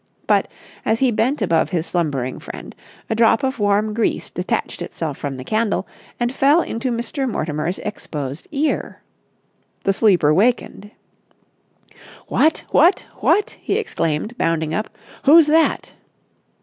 But, 0.25 0.47
as 0.83 0.97
he 0.97 1.11
bent 1.11 1.43
above 1.43 1.69
his 1.69 1.85
slumbering 1.85 2.39
friend, 2.39 2.75
a 3.07 3.13
drop 3.13 3.43
of 3.43 3.59
warm 3.59 3.93
grease 3.93 4.31
detached 4.31 4.81
itself 4.81 5.15
from 5.15 5.37
the 5.37 5.43
candle 5.43 5.87
and 6.19 6.33
fell 6.33 6.63
into 6.63 6.89
Mr. 6.89 7.29
Mortimer's 7.29 7.77
exposed 7.77 8.47
ear. 8.49 9.03
The 9.83 9.93
sleeper 9.93 10.33
wakened. 10.33 10.89
"What? 12.25 12.63
What? 12.71 13.05
What?" 13.17 13.59
he 13.61 13.77
exclaimed, 13.77 14.35
bounding 14.39 14.73
up. 14.73 14.89
"Who's 15.25 15.45
that?" 15.45 15.93